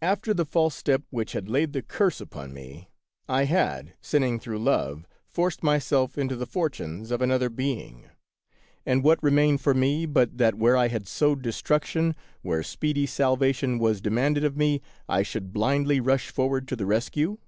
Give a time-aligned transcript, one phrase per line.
[0.00, 2.88] After the false step which had laid the curse upon me,
[3.28, 8.08] I had, sinning through love, forced myself into the fortunes of another being;
[8.84, 11.56] and what remained for me but that where I had sowed de of Peter Schlemihl.
[11.58, 16.74] 77 struction, where speedy salvation was demanded of me, I should blindly rush forward to
[16.74, 17.38] the rescue